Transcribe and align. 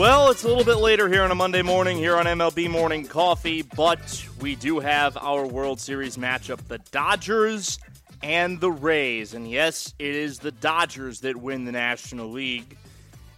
Well, 0.00 0.30
it's 0.30 0.44
a 0.44 0.48
little 0.48 0.64
bit 0.64 0.78
later 0.78 1.10
here 1.10 1.24
on 1.24 1.30
a 1.30 1.34
Monday 1.34 1.60
morning 1.60 1.98
here 1.98 2.16
on 2.16 2.24
MLB 2.24 2.70
Morning 2.70 3.06
Coffee, 3.06 3.60
but 3.60 4.26
we 4.40 4.54
do 4.54 4.78
have 4.78 5.18
our 5.18 5.46
World 5.46 5.78
Series 5.78 6.16
matchup 6.16 6.66
the 6.68 6.78
Dodgers 6.90 7.78
and 8.22 8.58
the 8.62 8.70
Rays. 8.70 9.34
And 9.34 9.46
yes, 9.46 9.92
it 9.98 10.14
is 10.14 10.38
the 10.38 10.52
Dodgers 10.52 11.20
that 11.20 11.36
win 11.36 11.66
the 11.66 11.72
National 11.72 12.30
League. 12.30 12.78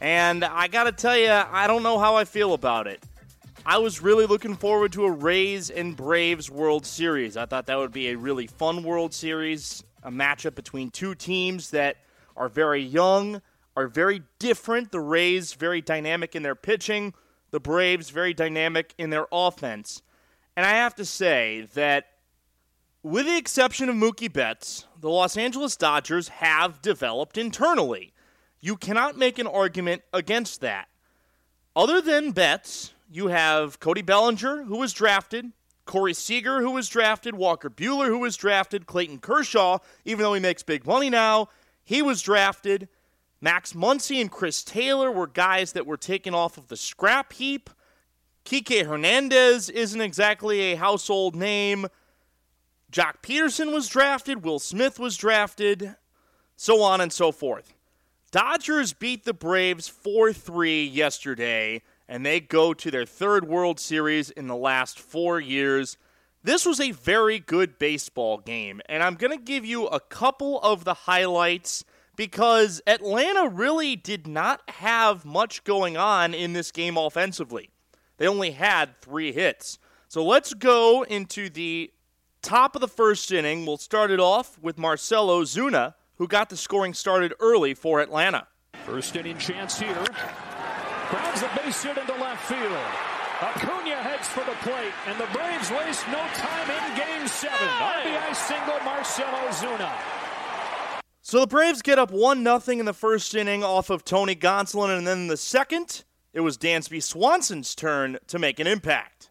And 0.01 0.45
I 0.45 0.69
got 0.69 0.85
to 0.85 0.93
tell 0.93 1.19
you, 1.19 1.33
I 1.33 1.67
don't 1.67 1.83
know 1.83 1.99
how 1.99 2.15
I 2.15 2.25
feel 2.25 2.55
about 2.55 2.87
it. 2.87 3.03
I 3.67 3.79
was 3.79 4.01
really 4.01 4.27
looking 4.27 4.55
forward 4.55 4.93
to 4.93 5.05
a 5.07 5.11
Rays 5.11 5.69
and 5.69 5.97
Braves 5.97 6.49
World 6.49 6.87
Series. 6.87 7.37
I 7.37 7.45
thought 7.45 7.67
that 7.67 7.77
would 7.77 7.93
be 7.93 8.11
a 8.11 8.17
really 8.17 8.47
fun 8.47 8.85
World 8.85 9.13
Series, 9.13 9.83
a 10.05 10.13
matchup 10.13 10.55
between 10.55 10.93
two 10.93 11.17
teams 11.17 11.71
that 11.71 11.97
are 12.37 12.49
very 12.49 12.85
young 12.85 13.43
are 13.77 13.89
very 13.89 14.23
different. 14.39 14.93
The 14.93 15.01
Rays, 15.01 15.55
very 15.55 15.81
dynamic 15.81 16.35
in 16.35 16.43
their 16.43 16.55
pitching. 16.55 17.15
The 17.51 17.61
Braves, 17.61 18.11
very 18.11 18.35
dynamic 18.35 18.95
in 18.99 19.11
their 19.11 19.27
offense. 19.33 20.03
And 20.57 20.67
I 20.67 20.71
have 20.71 20.95
to 20.97 21.05
say 21.05 21.69
that, 21.75 22.07
with 23.03 23.27
the 23.27 23.37
exception 23.37 23.89
of 23.89 23.97
Mookie 23.97 24.33
Betts, 24.33 24.87
the 25.01 25.09
Los 25.09 25.37
Angeles 25.37 25.77
Dodgers 25.77 26.29
have 26.29 26.81
developed 26.83 27.37
internally. 27.37 28.13
You 28.61 28.77
cannot 28.77 29.19
make 29.19 29.39
an 29.39 29.47
argument 29.47 30.03
against 30.13 30.61
that. 30.61 30.89
Other 31.75 32.01
than 32.01 32.33
Betts, 32.33 32.93
you 33.11 33.29
have 33.29 33.81
Cody 33.81 34.03
Bellinger, 34.03 34.65
who 34.65 34.77
was 34.77 34.93
drafted, 34.93 35.53
Corey 35.85 36.15
Seager, 36.15 36.61
who 36.61 36.71
was 36.71 36.89
drafted, 36.89 37.35
Walker 37.35 37.69
Buehler, 37.69 38.07
who 38.07 38.21
was 38.21 38.37
drafted, 38.37 38.87
Clayton 38.87 39.19
Kershaw, 39.19 39.79
even 40.05 40.23
though 40.23 40.35
he 40.35 40.41
makes 40.41 40.63
big 40.63 40.87
money 40.87 41.11
now, 41.11 41.49
he 41.83 42.03
was 42.03 42.23
drafted. 42.23 42.89
Max 43.43 43.73
Muncy 43.73 44.21
and 44.21 44.31
Chris 44.31 44.63
Taylor 44.63 45.11
were 45.11 45.27
guys 45.27 45.73
that 45.73 45.85
were 45.85 45.97
taken 45.97 46.33
off 46.33 46.57
of 46.57 46.69
the 46.69 46.77
scrap 46.77 47.33
heap. 47.33 47.69
Kike 48.45 48.87
Hernandez 48.87 49.69
isn't 49.69 50.01
exactly 50.01 50.61
a 50.61 50.77
household 50.77 51.35
name. 51.35 51.89
Joc 52.93 53.15
Pederson 53.21 53.73
was 53.73 53.89
drafted. 53.89 54.45
Will 54.45 54.61
Smith 54.61 55.01
was 55.01 55.17
drafted. 55.17 55.97
So 56.57 56.83
on 56.83 57.01
and 57.01 57.13
so 57.13 57.33
forth. 57.33 57.75
Dodgers 58.31 58.93
beat 58.93 59.25
the 59.25 59.35
Braves 59.35 59.89
4 59.89 60.33
3 60.33 60.85
yesterday, 60.85 61.83
and 62.09 62.25
they 62.25 62.39
go 62.39 62.73
to 62.73 62.91
their 62.93 63.05
third 63.05 63.49
World 63.49 63.81
Series 63.81 64.31
in 64.31 64.47
the 64.47 64.57
last 64.57 65.01
four 65.01 65.41
years. 65.41 65.97
This 66.45 66.65
was 66.65 66.81
a 66.81 66.93
very 66.93 67.41
good 67.41 67.77
baseball 67.79 68.39
game, 68.39 68.81
and 68.87 69.03
I'm 69.03 69.17
going 69.17 69.37
to 69.37 69.45
give 69.45 69.65
you 69.65 69.87
a 69.89 69.99
couple 69.99 70.61
of 70.61 70.85
the 70.85 70.95
highlights 70.95 71.85
because 72.17 72.81
Atlanta 72.87 73.49
really 73.49 73.97
did 73.97 74.27
not 74.27 74.63
have 74.69 75.25
much 75.25 75.65
going 75.65 75.97
on 75.97 76.35
in 76.35 76.53
this 76.53 76.71
game 76.71 76.97
offensively. 76.97 77.71
They 78.19 78.29
only 78.29 78.53
had 78.53 79.01
three 79.01 79.33
hits. 79.33 79.79
So 80.09 80.25
let's 80.25 80.55
go 80.55 81.03
into 81.03 81.49
the 81.49 81.91
top 82.43 82.75
of 82.75 82.81
the 82.81 82.89
first 82.89 83.33
inning. 83.33 83.65
We'll 83.65 83.79
start 83.79 84.11
it 84.11 84.21
off 84.21 84.59
with 84.61 84.79
Marcelo 84.79 85.43
Ozuna, 85.43 85.95
who 86.17 86.29
got 86.29 86.51
the 86.51 86.57
scoring 86.57 86.95
started 86.95 87.33
early 87.41 87.75
for 87.75 88.01
Atlanta. 88.01 88.47
First 88.85 89.17
inning 89.17 89.39
chance 89.39 89.79
here. 89.79 90.05
Grounds 91.09 91.41
the 91.41 91.51
base 91.57 91.83
hit 91.83 91.97
into 91.97 92.13
left 92.15 92.45
field. 92.45 92.79
Acuna 93.43 93.97
heads 93.97 94.29
for 94.29 94.45
the 94.45 94.57
plate, 94.63 94.93
and 95.09 95.19
the 95.19 95.27
Braves 95.33 95.71
waste 95.71 96.07
no 96.09 96.23
time 96.35 96.71
in 96.71 96.97
game 96.97 97.27
seven. 97.27 97.67
RBI 97.67 98.35
single, 98.37 98.79
Marcelo 98.85 99.49
Ozuna. 99.49 100.22
So 101.33 101.41
the 101.41 101.47
Braves 101.47 101.81
get 101.81 101.99
up 101.99 102.11
1 102.11 102.45
0 102.45 102.79
in 102.79 102.85
the 102.85 102.93
first 102.93 103.35
inning 103.35 103.65
off 103.65 103.89
of 103.89 104.05
Tony 104.05 104.37
Gonsolin, 104.37 104.99
and 104.99 105.07
then 105.07 105.21
in 105.21 105.27
the 105.29 105.39
second, 105.39 106.05
it 106.35 106.41
was 106.41 106.59
Dansby 106.59 107.03
Swanson's 107.03 107.75
turn 107.75 108.19
to 108.27 108.39
make 108.39 108.61
an 108.61 108.67
impact. 108.67 109.31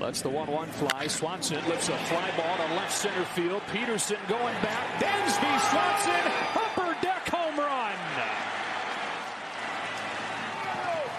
That's 0.00 0.22
the 0.22 0.28
1 0.28 0.50
1 0.50 0.68
fly. 0.70 1.06
Swanson 1.06 1.64
lifts 1.68 1.88
a 1.88 1.96
fly 1.98 2.32
ball 2.36 2.56
to 2.56 2.74
left 2.74 2.92
center 2.92 3.24
field. 3.26 3.62
Pederson 3.68 4.18
going 4.28 4.54
back. 4.60 5.00
Dansby 5.00 5.70
Swanson, 5.70 6.32
upper 6.56 7.00
deck 7.00 7.28
home 7.28 7.56
run. 7.56 7.94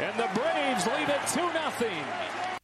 And 0.02 0.20
the 0.20 0.28
Braves 0.38 0.86
lead 0.88 1.08
it 1.08 1.22
2 1.30 1.88
0. 1.88 2.04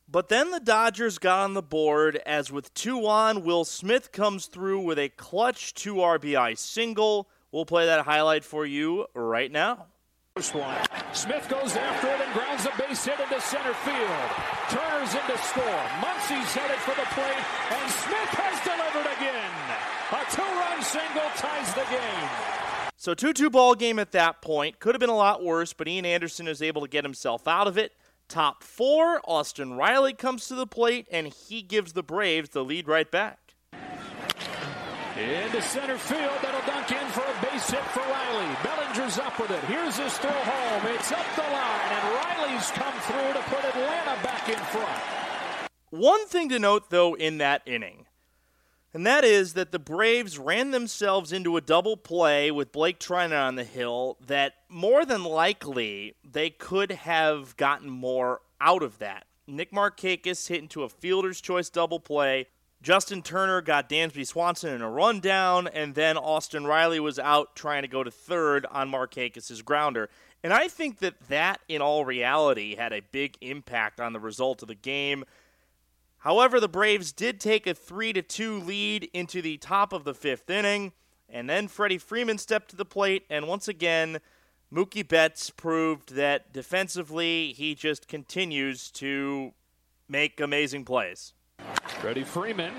But 0.09 0.27
then 0.27 0.51
the 0.51 0.59
Dodgers 0.59 1.17
got 1.17 1.45
on 1.45 1.53
the 1.53 1.63
board 1.63 2.17
as 2.25 2.51
with 2.51 2.73
two 2.73 3.07
on, 3.07 3.45
Will 3.45 3.63
Smith 3.63 4.11
comes 4.11 4.47
through 4.47 4.81
with 4.81 4.99
a 4.99 5.07
clutch 5.07 5.73
2 5.75 5.95
RBI 5.95 6.57
single. 6.57 7.29
We'll 7.53 7.65
play 7.65 7.85
that 7.85 8.03
highlight 8.03 8.43
for 8.43 8.65
you 8.65 9.05
right 9.13 9.51
now. 9.51 9.85
First 10.35 10.55
one. 10.55 10.75
Smith 11.13 11.47
goes 11.47 11.75
after 11.75 12.07
it 12.07 12.19
and 12.19 12.33
grounds 12.33 12.65
a 12.65 12.71
base 12.81 13.05
hit 13.05 13.19
into 13.19 13.39
center 13.39 13.75
field. 13.75 14.27
Turner's 14.69 15.13
in 15.13 15.21
to 15.29 15.37
score. 15.37 15.83
Muncy's 16.01 16.51
headed 16.51 16.79
for 16.79 16.95
the 16.95 17.05
plate, 17.13 17.45
and 17.69 17.91
Smith 17.91 18.29
has 18.41 18.57
delivered 18.65 19.05
again. 19.17 19.53
A 20.09 20.25
two-run 20.31 20.81
single 20.81 21.29
ties 21.35 21.71
the 21.75 21.85
game. 21.91 22.29
So 22.97 23.13
2-2 23.13 23.51
ball 23.51 23.75
game 23.75 23.99
at 23.99 24.13
that 24.13 24.41
point. 24.41 24.79
Could 24.79 24.95
have 24.95 24.99
been 24.99 25.11
a 25.11 25.15
lot 25.15 25.43
worse, 25.43 25.73
but 25.73 25.87
Ian 25.87 26.07
Anderson 26.07 26.47
is 26.47 26.59
able 26.59 26.81
to 26.81 26.87
get 26.87 27.03
himself 27.03 27.47
out 27.47 27.67
of 27.67 27.77
it. 27.77 27.91
Top 28.27 28.63
four, 28.63 29.21
Austin 29.25 29.75
Riley 29.75 30.13
comes 30.13 30.47
to 30.47 30.55
the 30.55 30.65
plate, 30.65 31.05
and 31.11 31.27
he 31.27 31.61
gives 31.61 31.93
the 31.93 32.01
Braves 32.01 32.49
the 32.49 32.63
lead 32.63 32.87
right 32.87 33.11
back. 33.11 33.37
Into 35.15 35.61
center 35.61 35.99
field. 35.99 36.31
That'll 36.41 36.65
dunk 36.65 36.91
in 36.91 37.07
for 37.09 37.22
base 37.63 37.79
hit 37.79 37.89
for 37.91 37.99
Riley. 37.99 38.55
Bellinger's 38.63 39.17
up 39.19 39.39
with 39.39 39.51
it. 39.51 39.63
Here's 39.65 39.97
his 39.97 40.17
throw 40.17 40.31
home. 40.31 40.95
It's 40.95 41.11
up 41.11 41.25
the 41.35 41.41
line, 41.41 41.91
and 41.91 42.15
Riley's 42.15 42.71
come 42.71 42.93
through 43.01 43.33
to 43.33 43.49
put 43.49 43.63
Atlanta 43.65 44.23
back 44.23 44.49
in 44.49 44.55
front. 44.55 45.01
One 45.89 46.25
thing 46.27 46.49
to 46.49 46.59
note, 46.59 46.89
though, 46.89 47.13
in 47.13 47.37
that 47.37 47.61
inning, 47.65 48.07
and 48.93 49.05
that 49.05 49.23
is 49.23 49.53
that 49.53 49.71
the 49.71 49.79
Braves 49.79 50.37
ran 50.37 50.71
themselves 50.71 51.31
into 51.31 51.57
a 51.57 51.61
double 51.61 51.97
play 51.97 52.51
with 52.51 52.71
Blake 52.71 52.99
Treinen 52.99 53.39
on 53.39 53.55
the 53.55 53.63
hill 53.63 54.17
that 54.25 54.53
more 54.69 55.05
than 55.05 55.23
likely 55.23 56.15
they 56.23 56.49
could 56.49 56.91
have 56.91 57.55
gotten 57.57 57.89
more 57.89 58.41
out 58.59 58.83
of 58.83 58.99
that. 58.99 59.25
Nick 59.45 59.71
Markakis 59.71 60.47
hit 60.47 60.61
into 60.61 60.83
a 60.83 60.89
fielder's 60.89 61.41
choice 61.41 61.69
double 61.69 61.99
play. 61.99 62.47
Justin 62.83 63.21
Turner 63.21 63.61
got 63.61 63.87
Dansby 63.87 64.27
Swanson 64.27 64.73
in 64.73 64.81
a 64.81 64.89
rundown, 64.89 65.69
and 65.69 65.95
then 65.95 66.17
Austin 66.17 66.65
Riley 66.67 66.99
was 66.99 67.17
out 67.17 67.55
trying 67.55 67.83
to 67.83 67.87
go 67.87 68.03
to 68.03 68.11
third 68.11 68.65
on 68.69 68.91
Markakis' 68.91 69.63
grounder. 69.63 70.09
And 70.43 70.51
I 70.51 70.67
think 70.67 70.99
that 70.99 71.29
that, 71.29 71.61
in 71.69 71.81
all 71.81 72.03
reality, 72.03 72.75
had 72.75 72.91
a 72.91 72.99
big 72.99 73.37
impact 73.39 74.01
on 74.01 74.11
the 74.11 74.19
result 74.19 74.61
of 74.61 74.67
the 74.67 74.75
game. 74.75 75.23
However, 76.17 76.59
the 76.59 76.67
Braves 76.67 77.13
did 77.13 77.39
take 77.39 77.65
a 77.65 77.73
3 77.73 78.11
to 78.11 78.21
2 78.21 78.59
lead 78.59 79.09
into 79.13 79.41
the 79.41 79.55
top 79.55 79.93
of 79.93 80.03
the 80.03 80.13
fifth 80.13 80.49
inning, 80.49 80.91
and 81.29 81.49
then 81.49 81.69
Freddie 81.69 81.97
Freeman 81.97 82.37
stepped 82.37 82.69
to 82.71 82.75
the 82.75 82.83
plate, 82.83 83.23
and 83.29 83.47
once 83.47 83.69
again, 83.69 84.19
Mookie 84.73 85.07
Betts 85.07 85.49
proved 85.51 86.15
that 86.15 86.51
defensively 86.51 87.53
he 87.53 87.75
just 87.75 88.09
continues 88.09 88.91
to 88.91 89.53
make 90.09 90.41
amazing 90.41 90.83
plays. 90.83 91.31
Freddie 92.03 92.25
Freeman 92.25 92.73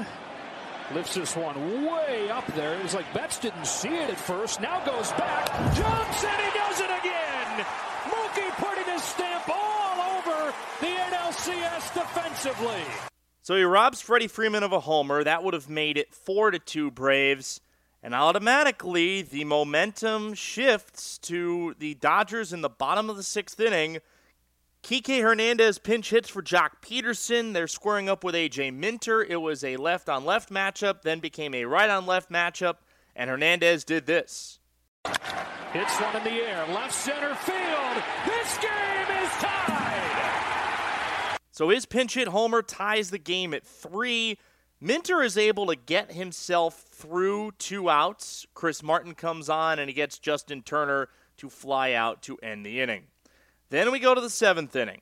lifts 0.92 1.14
this 1.14 1.34
one 1.34 1.86
way 1.86 2.28
up 2.28 2.46
there. 2.48 2.78
It's 2.82 2.92
like 2.92 3.10
Betts 3.14 3.38
didn't 3.38 3.66
see 3.66 3.88
it 3.88 4.10
at 4.10 4.20
first. 4.20 4.60
Now 4.60 4.84
goes 4.84 5.12
back, 5.12 5.46
jumps, 5.74 6.24
and 6.24 6.42
he 6.42 6.58
does 6.58 6.80
it 6.80 6.90
again. 6.90 7.64
Mookie 8.04 8.50
putting 8.58 8.84
his 8.92 9.02
stamp 9.02 9.48
all 9.48 10.18
over 10.18 10.52
the 10.82 10.88
NLCS 10.88 11.94
defensively. 11.94 12.82
So 13.40 13.56
he 13.56 13.62
robs 13.62 14.02
Freddie 14.02 14.28
Freeman 14.28 14.62
of 14.62 14.72
a 14.72 14.80
homer. 14.80 15.24
That 15.24 15.42
would 15.42 15.54
have 15.54 15.70
made 15.70 15.96
it 15.96 16.12
four 16.12 16.50
to 16.50 16.58
two 16.58 16.90
Braves. 16.90 17.62
And 18.02 18.14
automatically, 18.14 19.22
the 19.22 19.44
momentum 19.44 20.34
shifts 20.34 21.16
to 21.20 21.74
the 21.78 21.94
Dodgers 21.94 22.52
in 22.52 22.60
the 22.60 22.68
bottom 22.68 23.08
of 23.08 23.16
the 23.16 23.22
sixth 23.22 23.58
inning 23.58 24.00
Kike 24.84 25.22
Hernandez 25.22 25.78
pinch 25.78 26.10
hits 26.10 26.28
for 26.28 26.42
Joc 26.42 26.72
Pederson. 26.82 27.54
They're 27.54 27.66
squaring 27.66 28.10
up 28.10 28.22
with 28.22 28.34
AJ 28.34 28.74
Minter. 28.74 29.22
It 29.22 29.40
was 29.40 29.64
a 29.64 29.78
left 29.78 30.10
on 30.10 30.26
left 30.26 30.50
matchup, 30.50 31.00
then 31.00 31.20
became 31.20 31.54
a 31.54 31.64
right 31.64 31.88
on 31.88 32.04
left 32.04 32.30
matchup, 32.30 32.76
and 33.16 33.30
Hernandez 33.30 33.84
did 33.84 34.04
this. 34.04 34.58
Hits 35.72 35.98
one 35.98 36.14
in 36.16 36.24
the 36.24 36.32
air, 36.32 36.66
left 36.66 36.92
center 36.92 37.34
field. 37.34 38.02
This 38.26 38.58
game 38.58 39.22
is 39.22 39.30
tied. 39.40 41.38
So 41.50 41.70
his 41.70 41.86
pinch 41.86 42.12
hit 42.12 42.28
homer 42.28 42.60
ties 42.60 43.08
the 43.08 43.16
game 43.16 43.54
at 43.54 43.66
three. 43.66 44.36
Minter 44.82 45.22
is 45.22 45.38
able 45.38 45.64
to 45.68 45.76
get 45.76 46.12
himself 46.12 46.82
through 46.90 47.52
two 47.52 47.88
outs. 47.88 48.46
Chris 48.52 48.82
Martin 48.82 49.14
comes 49.14 49.48
on 49.48 49.78
and 49.78 49.88
he 49.88 49.94
gets 49.94 50.18
Justin 50.18 50.60
Turner 50.60 51.08
to 51.38 51.48
fly 51.48 51.94
out 51.94 52.20
to 52.24 52.36
end 52.42 52.66
the 52.66 52.82
inning. 52.82 53.04
Then 53.74 53.90
we 53.90 53.98
go 53.98 54.14
to 54.14 54.20
the 54.20 54.30
seventh 54.30 54.76
inning. 54.76 55.00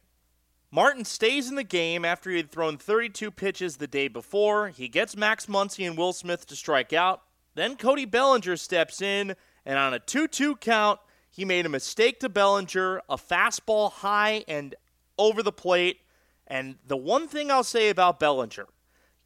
Martin 0.70 1.04
stays 1.04 1.50
in 1.50 1.56
the 1.56 1.62
game 1.62 2.06
after 2.06 2.30
he 2.30 2.38
had 2.38 2.50
thrown 2.50 2.78
32 2.78 3.30
pitches 3.30 3.76
the 3.76 3.86
day 3.86 4.08
before. 4.08 4.70
He 4.70 4.88
gets 4.88 5.14
Max 5.14 5.44
Muncy 5.44 5.86
and 5.86 5.94
Will 5.94 6.14
Smith 6.14 6.46
to 6.46 6.56
strike 6.56 6.94
out. 6.94 7.20
Then 7.54 7.76
Cody 7.76 8.06
Bellinger 8.06 8.56
steps 8.56 9.02
in, 9.02 9.36
and 9.66 9.78
on 9.78 9.92
a 9.92 9.98
2 9.98 10.26
2 10.26 10.56
count, 10.56 11.00
he 11.30 11.44
made 11.44 11.66
a 11.66 11.68
mistake 11.68 12.18
to 12.20 12.30
Bellinger, 12.30 13.02
a 13.10 13.18
fastball 13.18 13.92
high 13.92 14.42
and 14.48 14.74
over 15.18 15.42
the 15.42 15.52
plate. 15.52 16.00
And 16.46 16.76
the 16.86 16.96
one 16.96 17.28
thing 17.28 17.50
I'll 17.50 17.64
say 17.64 17.90
about 17.90 18.18
Bellinger, 18.18 18.68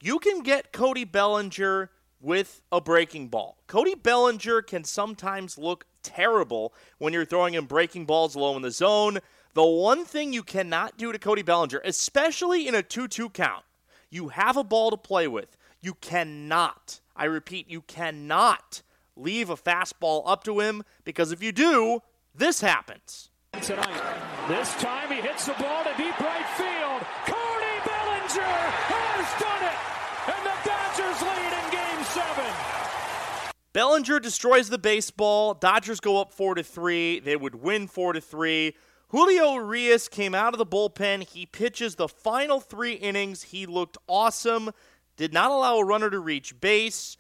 you 0.03 0.19
can 0.19 0.43
get 0.43 0.73
Cody 0.73 1.05
Bellinger 1.05 1.93
with 2.21 2.63
a 2.73 2.81
breaking 2.81 3.29
ball. 3.29 3.59
Cody 3.69 3.95
Bellinger 3.95 4.63
can 4.63 4.83
sometimes 4.83 5.57
look 5.57 5.87
terrible 6.03 6.73
when 6.99 7.13
you're 7.13 7.25
throwing 7.25 7.55
him 7.55 7.67
breaking 7.67 8.07
balls 8.07 8.37
low 8.37 8.57
in 8.57 8.63
the 8.63 8.71
zone. 8.71 9.19
The 9.57 9.65
one 9.65 10.05
thing 10.05 10.35
you 10.35 10.43
cannot 10.43 10.99
do 10.99 11.13
to 11.13 11.19
Cody 11.19 11.41
Bellinger, 11.41 11.81
especially 11.83 12.69
in 12.69 12.75
a 12.75 12.83
2 12.83 13.09
2 13.09 13.31
count, 13.31 13.65
you 14.11 14.29
have 14.29 14.59
a 14.59 14.63
ball 14.63 14.91
to 14.91 14.99
play 14.99 15.27
with. 15.27 15.57
You 15.81 15.95
cannot, 15.95 17.01
I 17.17 17.25
repeat, 17.25 17.71
you 17.71 17.81
cannot 17.81 18.83
leave 19.17 19.49
a 19.49 19.57
fastball 19.57 20.25
up 20.27 20.45
to 20.45 20.61
him 20.61 20.83
because 21.05 21.33
if 21.33 21.43
you 21.43 21.53
do, 21.53 22.03
this 22.35 22.61
happens. 22.61 23.31
Tonight, 23.63 24.47
this 24.47 24.75
time 24.75 25.11
he 25.11 25.23
hits 25.23 25.47
the 25.47 25.55
ball 25.55 25.85
to 25.85 25.95
deep 25.97 26.21
right 26.21 26.47
field. 26.59 27.01
Cody 27.25 27.81
Bellinger 27.87 28.57
has 28.93 29.41
done 29.41 29.63
it, 29.65 29.81
and 30.37 30.45
the 30.45 30.57
Dodgers 30.69 31.23
lead 31.23 31.53
in 31.65 31.71
Game 31.73 32.05
Seven. 32.05 32.77
Bellinger 33.73 34.21
destroys 34.21 34.69
the 34.69 34.77
baseball. 34.77 35.55
Dodgers 35.55 36.01
go 36.01 36.21
up 36.21 36.35
four 36.35 36.55
to 36.57 36.63
three. 36.63 37.21
They 37.21 37.37
would 37.37 37.55
win 37.55 37.87
four 37.87 38.13
to 38.13 38.21
three. 38.21 38.75
Julio 39.11 39.55
Urias 39.55 40.09
came 40.09 40.35
out 40.35 40.53
of 40.53 40.59
the 40.59 40.67
bullpen. 40.67 41.23
He 41.23 41.47
pitches 41.47 41.95
the 41.95 42.09
final 42.09 42.59
three 42.61 42.95
innings. 42.95 43.45
He 43.45 43.65
looked 43.65 43.97
awesome. 44.09 44.71
Did 45.17 45.33
not 45.33 45.53
allow 45.53 45.79
a 45.79 45.85
runner 45.85 46.11
to 46.11 46.19
reach 46.19 46.61
base. 46.61 47.17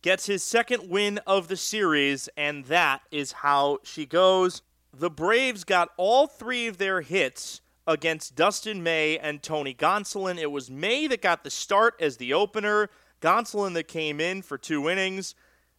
Gets 0.00 0.26
his 0.26 0.44
second 0.44 0.88
win 0.88 1.18
of 1.26 1.48
the 1.48 1.56
series, 1.56 2.28
and 2.36 2.66
that 2.66 3.02
is 3.10 3.32
how 3.32 3.78
she 3.82 4.06
goes. 4.06 4.62
The 4.92 5.10
Braves 5.10 5.64
got 5.64 5.88
all 5.96 6.28
three 6.28 6.68
of 6.68 6.78
their 6.78 7.00
hits 7.00 7.60
against 7.84 8.36
Dustin 8.36 8.82
May 8.82 9.18
and 9.18 9.42
Tony 9.42 9.74
Gonsolin. 9.74 10.38
It 10.38 10.52
was 10.52 10.70
May 10.70 11.08
that 11.08 11.20
got 11.20 11.42
the 11.42 11.50
start 11.50 11.94
as 12.00 12.16
the 12.16 12.32
opener, 12.32 12.90
Gonsolin 13.20 13.74
that 13.74 13.88
came 13.88 14.20
in 14.20 14.42
for 14.42 14.56
two 14.56 14.88
innings. 14.88 15.34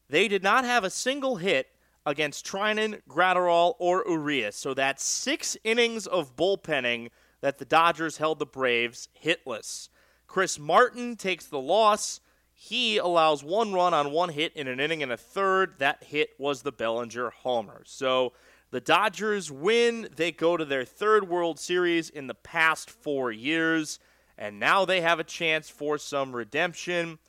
They 0.10 0.28
did 0.28 0.44
not 0.44 0.66
have 0.66 0.84
a 0.84 0.90
single 0.90 1.38
hit 1.38 1.70
against 2.06 2.46
Treinen, 2.46 3.02
Graterol, 3.10 3.76
or 3.80 4.04
Urias. 4.08 4.56
So 4.56 4.74
that's 4.74 5.04
six 5.04 5.58
innings 5.64 6.08
of 6.08 6.36
bullpenning 6.36 7.10
that 7.42 7.58
the 7.58 7.66
Dodgers 7.66 8.18
held 8.18 8.40
the 8.40 8.46
Braves 8.46 9.10
hitless. 9.24 9.90
Chris 10.28 10.60
Martin 10.60 11.16
takes 11.16 11.46
the 11.46 11.60
loss. 11.60 12.20
He 12.54 12.98
allows 12.98 13.44
one 13.44 13.74
run 13.74 13.94
on 13.94 14.12
one 14.12 14.30
hit 14.30 14.54
in 14.56 14.68
an 14.68 14.80
inning 14.80 15.04
and 15.04 15.12
a 15.12 15.18
third. 15.18 15.76
That 15.80 16.04
hit 16.04 16.30
was 16.40 16.62
the 16.62 16.72
Bellinger 16.72 17.30
homer. 17.30 17.84
So 17.86 18.34
the 18.72 18.82
Dodgers 18.82 19.52
win. 19.52 20.08
They 20.16 20.32
go 20.32 20.58
to 20.58 20.66
their 20.66 20.86
third 20.86 21.28
World 21.28 21.60
Series 21.60 22.10
in 22.10 22.28
the 22.28 22.34
past 22.34 22.90
four 22.90 23.32
years. 23.32 24.00
And 24.38 24.60
now 24.60 24.86
they 24.86 25.02
have 25.02 25.20
a 25.20 25.24
chance 25.24 25.70
for 25.70 25.98
some 25.98 26.36
redemption 26.36 27.20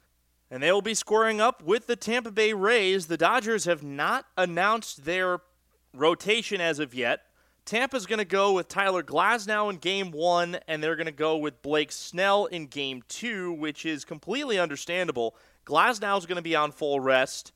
and 0.51 0.63
they 0.63 0.73
will 0.73 0.83
be 0.83 0.95
squaring 0.95 1.41
up 1.41 1.63
with 1.63 1.87
the 1.87 1.97
Tampa 1.97 2.31
Bay 2.31 2.53
Rays. 2.53 3.07
The 3.07 3.17
Dodgers 3.17 3.65
have 3.65 3.83
not 3.83 4.27
announced 4.37 5.05
their 5.05 5.41
rotation 5.93 6.61
as 6.61 6.79
of 6.79 6.95
yet. 6.95 7.23
Tampa's 7.65 8.07
going 8.07 8.21
to 8.21 8.25
go 8.25 8.53
with 8.53 8.69
Tyler 8.69 9.03
Glasnow 9.03 9.71
in 9.71 9.79
game 9.79 10.13
one, 10.13 10.59
and 10.69 10.83
they're 10.83 10.95
going 10.95 11.07
to 11.07 11.13
go 11.13 11.37
with 11.37 11.63
Blake 11.63 11.91
Snell 11.91 12.47
in 12.47 12.69
game 12.69 13.03
two, 13.09 13.53
which 13.53 13.85
is 13.85 14.05
completely 14.05 14.57
understandable. 14.57 15.35
Glasnow's 15.67 16.27
going 16.27 16.37
to 16.37 16.43
be 16.43 16.55
on 16.55 16.71
full 16.71 17.01
rest. 17.01 17.53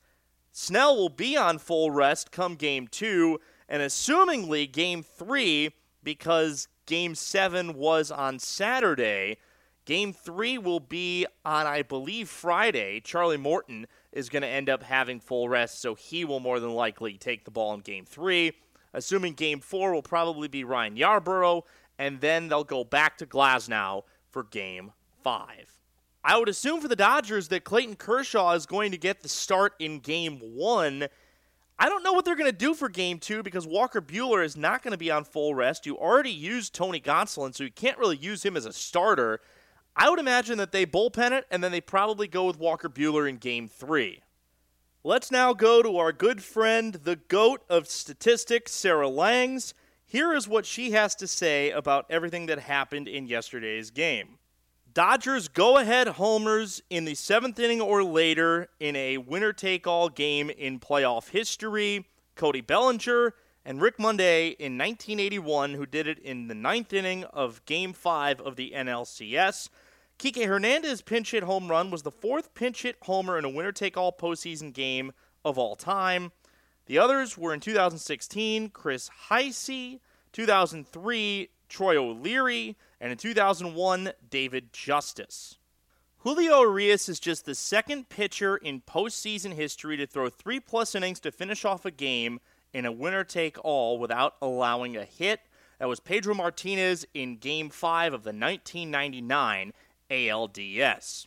Snell 0.51 0.97
will 0.97 1.09
be 1.09 1.37
on 1.37 1.59
full 1.59 1.91
rest 1.91 2.29
come 2.29 2.55
game 2.55 2.89
two, 2.89 3.39
and 3.69 3.81
assumingly 3.81 4.69
game 4.69 5.01
three, 5.01 5.71
because 6.03 6.67
game 6.85 7.15
seven 7.15 7.73
was 7.73 8.11
on 8.11 8.37
Saturday 8.37 9.37
Game 9.85 10.13
three 10.13 10.57
will 10.57 10.79
be 10.79 11.25
on, 11.43 11.65
I 11.65 11.81
believe, 11.81 12.29
Friday. 12.29 12.99
Charlie 12.99 13.37
Morton 13.37 13.87
is 14.11 14.29
going 14.29 14.43
to 14.43 14.47
end 14.47 14.69
up 14.69 14.83
having 14.83 15.19
full 15.19 15.49
rest, 15.49 15.81
so 15.81 15.95
he 15.95 16.23
will 16.23 16.39
more 16.39 16.59
than 16.59 16.73
likely 16.73 17.17
take 17.17 17.45
the 17.45 17.51
ball 17.51 17.73
in 17.73 17.79
game 17.79 18.05
three. 18.05 18.53
Assuming 18.93 19.33
game 19.33 19.59
four 19.59 19.93
will 19.93 20.03
probably 20.03 20.47
be 20.47 20.63
Ryan 20.63 20.95
Yarbrough, 20.95 21.63
and 21.97 22.21
then 22.21 22.47
they'll 22.47 22.63
go 22.63 22.83
back 22.83 23.17
to 23.17 23.25
Glasnow 23.25 24.03
for 24.29 24.43
game 24.43 24.91
five. 25.23 25.79
I 26.23 26.37
would 26.37 26.49
assume 26.49 26.81
for 26.81 26.87
the 26.87 26.95
Dodgers 26.95 27.47
that 27.47 27.63
Clayton 27.63 27.95
Kershaw 27.95 28.53
is 28.53 28.67
going 28.67 28.91
to 28.91 28.97
get 28.97 29.21
the 29.23 29.29
start 29.29 29.73
in 29.79 29.99
game 29.99 30.39
one. 30.39 31.07
I 31.79 31.89
don't 31.89 32.03
know 32.03 32.13
what 32.13 32.25
they're 32.25 32.35
going 32.35 32.51
to 32.51 32.55
do 32.55 32.75
for 32.75 32.89
game 32.89 33.17
two 33.17 33.41
because 33.41 33.65
Walker 33.65 34.01
Buehler 34.01 34.45
is 34.45 34.55
not 34.55 34.83
going 34.83 34.91
to 34.91 34.97
be 34.99 35.09
on 35.09 35.23
full 35.23 35.55
rest. 35.55 35.87
You 35.87 35.97
already 35.97 36.29
used 36.29 36.75
Tony 36.75 36.99
Gonsolin, 36.99 37.55
so 37.55 37.63
you 37.63 37.71
can't 37.71 37.97
really 37.97 38.17
use 38.17 38.45
him 38.45 38.55
as 38.55 38.67
a 38.67 38.73
starter. 38.73 39.39
I 40.01 40.09
would 40.09 40.17
imagine 40.17 40.57
that 40.57 40.71
they 40.71 40.87
bullpen 40.87 41.31
it 41.31 41.45
and 41.51 41.63
then 41.63 41.71
they 41.71 41.79
probably 41.79 42.27
go 42.27 42.45
with 42.45 42.57
Walker 42.57 42.89
Buehler 42.89 43.29
in 43.29 43.37
game 43.37 43.67
three. 43.67 44.23
Let's 45.03 45.29
now 45.29 45.53
go 45.53 45.83
to 45.83 45.97
our 45.97 46.11
good 46.11 46.41
friend, 46.41 46.95
the 46.95 47.17
GOAT 47.17 47.61
of 47.69 47.87
statistics, 47.87 48.71
Sarah 48.71 49.07
Langs. 49.07 49.75
Here 50.07 50.33
is 50.33 50.47
what 50.47 50.65
she 50.65 50.93
has 50.93 51.13
to 51.17 51.27
say 51.27 51.69
about 51.69 52.07
everything 52.09 52.47
that 52.47 52.57
happened 52.57 53.07
in 53.07 53.27
yesterday's 53.27 53.91
game. 53.91 54.39
Dodgers 54.91 55.47
go 55.47 55.77
ahead 55.77 56.07
homers 56.07 56.81
in 56.89 57.05
the 57.05 57.13
seventh 57.13 57.59
inning 57.59 57.79
or 57.79 58.03
later 58.03 58.69
in 58.79 58.95
a 58.95 59.19
winner 59.19 59.53
take 59.53 59.85
all 59.85 60.09
game 60.09 60.49
in 60.49 60.79
playoff 60.79 61.29
history. 61.29 62.07
Cody 62.33 62.61
Bellinger 62.61 63.35
and 63.63 63.79
Rick 63.79 63.99
Monday 63.99 64.47
in 64.47 64.79
1981, 64.79 65.75
who 65.75 65.85
did 65.85 66.07
it 66.07 66.17
in 66.17 66.47
the 66.47 66.55
ninth 66.55 66.91
inning 66.91 67.23
of 67.25 67.63
Game 67.65 67.93
5 67.93 68.41
of 68.41 68.55
the 68.55 68.73
NLCS. 68.75 69.69
Kike 70.21 70.45
Hernandez 70.45 71.01
pinch 71.01 71.31
hit 71.31 71.41
home 71.41 71.67
run 71.67 71.89
was 71.89 72.03
the 72.03 72.11
fourth 72.11 72.53
pinch 72.53 72.83
hit 72.83 72.95
homer 73.01 73.39
in 73.39 73.45
a 73.45 73.49
winner 73.49 73.71
take 73.71 73.97
all 73.97 74.13
postseason 74.13 74.71
game 74.71 75.13
of 75.43 75.57
all 75.57 75.75
time. 75.75 76.31
The 76.85 76.99
others 76.99 77.39
were 77.39 77.55
in 77.55 77.59
2016, 77.59 78.69
Chris 78.69 79.09
Heisey, 79.31 79.99
2003, 80.31 81.49
Troy 81.69 81.97
O'Leary, 81.97 82.77
and 82.99 83.11
in 83.11 83.17
2001, 83.17 84.11
David 84.29 84.71
Justice. 84.71 85.57
Julio 86.19 86.61
Urias 86.61 87.09
is 87.09 87.19
just 87.19 87.45
the 87.45 87.55
second 87.55 88.09
pitcher 88.09 88.57
in 88.57 88.81
postseason 88.81 89.53
history 89.53 89.97
to 89.97 90.05
throw 90.05 90.29
three 90.29 90.59
plus 90.59 90.93
innings 90.93 91.19
to 91.21 91.31
finish 91.31 91.65
off 91.65 91.83
a 91.83 91.89
game 91.89 92.39
in 92.75 92.85
a 92.85 92.91
winner 92.91 93.23
take 93.23 93.57
all 93.65 93.97
without 93.97 94.35
allowing 94.39 94.95
a 94.95 95.03
hit. 95.03 95.39
That 95.79 95.89
was 95.89 95.99
Pedro 95.99 96.35
Martinez 96.35 97.07
in 97.15 97.37
Game 97.37 97.71
5 97.71 98.13
of 98.13 98.21
the 98.21 98.27
1999 98.27 99.73
ALDS. 100.11 101.25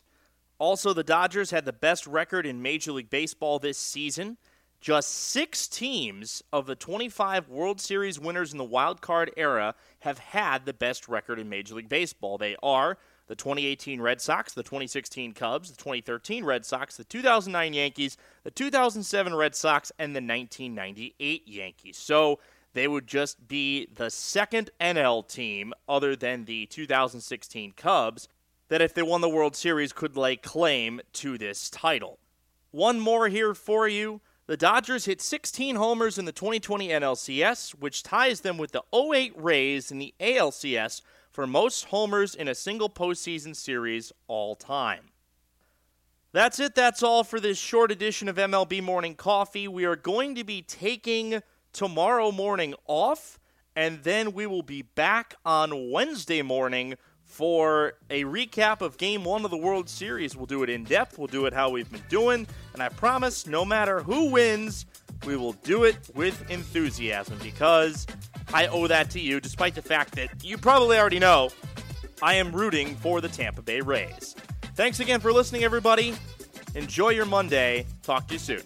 Also, 0.57 0.93
the 0.93 1.03
Dodgers 1.03 1.51
had 1.51 1.65
the 1.65 1.73
best 1.73 2.07
record 2.07 2.45
in 2.45 2.61
Major 2.61 2.93
League 2.93 3.09
Baseball 3.09 3.59
this 3.59 3.77
season. 3.77 4.37
Just 4.79 5.09
six 5.09 5.67
teams 5.67 6.43
of 6.53 6.67
the 6.67 6.75
25 6.75 7.49
World 7.49 7.81
Series 7.81 8.19
winners 8.19 8.51
in 8.51 8.57
the 8.57 8.63
wild 8.63 9.01
card 9.01 9.31
era 9.35 9.73
have 9.99 10.19
had 10.19 10.65
the 10.65 10.73
best 10.73 11.09
record 11.09 11.39
in 11.39 11.49
Major 11.49 11.75
League 11.75 11.89
Baseball. 11.89 12.37
They 12.37 12.55
are 12.61 12.97
the 13.27 13.35
2018 13.35 13.99
Red 13.99 14.21
Sox, 14.21 14.53
the 14.53 14.63
2016 14.63 15.33
Cubs, 15.33 15.71
the 15.71 15.77
2013 15.77 16.45
Red 16.45 16.65
Sox, 16.65 16.97
the 16.97 17.03
2009 17.03 17.73
Yankees, 17.73 18.17
the 18.43 18.51
2007 18.51 19.33
Red 19.33 19.55
Sox, 19.55 19.91
and 19.97 20.15
the 20.15 20.21
1998 20.21 21.47
Yankees. 21.47 21.97
So 21.97 22.39
they 22.73 22.87
would 22.87 23.07
just 23.07 23.47
be 23.47 23.87
the 23.95 24.11
second 24.11 24.69
NL 24.79 25.27
team, 25.27 25.73
other 25.89 26.15
than 26.15 26.45
the 26.45 26.67
2016 26.67 27.71
Cubs, 27.71 28.27
that 28.69 28.81
if 28.81 28.93
they 28.93 29.01
won 29.01 29.21
the 29.21 29.29
World 29.29 29.55
Series 29.55 29.93
could 29.93 30.17
lay 30.17 30.35
claim 30.35 31.01
to 31.13 31.37
this 31.37 31.69
title. 31.69 32.19
One 32.71 32.99
more 32.99 33.27
here 33.27 33.53
for 33.53 33.87
you. 33.87 34.21
The 34.47 34.57
Dodgers 34.57 35.05
hit 35.05 35.21
16 35.21 35.75
homers 35.75 36.17
in 36.17 36.25
the 36.25 36.31
2020 36.31 36.89
NLCS, 36.89 37.71
which 37.71 38.03
ties 38.03 38.41
them 38.41 38.57
with 38.57 38.71
the 38.73 38.83
08 38.93 39.33
Rays 39.35 39.91
in 39.91 39.97
the 39.97 40.13
ALCS 40.19 41.01
for 41.31 41.47
most 41.47 41.85
homers 41.85 42.35
in 42.35 42.47
a 42.47 42.55
single 42.55 42.89
postseason 42.89 43.55
series 43.55 44.11
all 44.27 44.55
time. 44.55 45.09
That's 46.31 46.59
it. 46.59 46.75
That's 46.75 47.01
all 47.01 47.23
for 47.23 47.39
this 47.39 47.57
short 47.57 47.91
edition 47.91 48.27
of 48.27 48.35
MLB 48.35 48.83
Morning 48.83 49.15
Coffee. 49.15 49.67
We 49.67 49.85
are 49.85 49.95
going 49.95 50.35
to 50.35 50.43
be 50.43 50.61
taking 50.61 51.41
tomorrow 51.71 52.31
morning 52.31 52.75
off, 52.87 53.39
and 53.75 54.03
then 54.03 54.33
we 54.33 54.45
will 54.45 54.61
be 54.61 54.81
back 54.81 55.35
on 55.45 55.91
Wednesday 55.91 56.41
morning 56.41 56.95
for 57.25 57.93
a 58.09 58.23
recap 58.23 58.81
of 58.81 58.97
game 58.97 59.23
one 59.23 59.43
of 59.43 59.51
the 59.51 59.57
World 59.57 59.89
Series. 59.89 60.35
We'll 60.35 60.45
do 60.45 60.63
it 60.63 60.69
in 60.69 60.83
depth, 60.83 61.17
we'll 61.17 61.27
do 61.27 61.45
it 61.45 61.53
how 61.53 61.69
we've 61.69 61.91
been 61.91 62.03
doing, 62.07 62.47
and 62.73 62.81
I 62.81 62.89
promise 62.89 63.45
no 63.45 63.65
matter 63.65 64.01
who 64.01 64.31
wins, 64.31 64.85
we 65.25 65.35
will 65.35 65.53
do 65.53 65.83
it 65.83 65.97
with 66.13 66.49
enthusiasm 66.49 67.37
because 67.43 68.07
I 68.53 68.67
owe 68.67 68.87
that 68.87 69.09
to 69.11 69.19
you, 69.19 69.39
despite 69.39 69.75
the 69.75 69.81
fact 69.81 70.15
that 70.15 70.43
you 70.43 70.57
probably 70.57 70.97
already 70.97 71.19
know 71.19 71.49
I 72.21 72.35
am 72.35 72.51
rooting 72.51 72.95
for 72.95 73.21
the 73.21 73.27
Tampa 73.27 73.61
Bay 73.61 73.81
Rays. 73.81 74.35
Thanks 74.75 74.99
again 74.99 75.19
for 75.19 75.33
listening, 75.33 75.63
everybody. 75.63 76.15
Enjoy 76.75 77.09
your 77.09 77.25
Monday. 77.25 77.85
Talk 78.03 78.27
to 78.27 78.33
you 78.33 78.39
soon. 78.39 78.61